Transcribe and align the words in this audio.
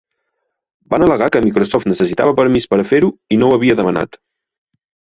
Van 0.93 1.05
al·legar 1.07 1.27
que 1.35 1.43
Microsoft 1.49 1.91
necessitava 1.91 2.35
permís 2.43 2.69
per 2.73 2.81
a 2.81 2.89
fer-ho 2.95 3.13
i 3.39 3.43
no 3.43 3.53
ho 3.53 3.61
havia 3.61 3.79
demanat. 3.83 4.23